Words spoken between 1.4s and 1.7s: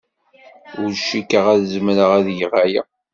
ad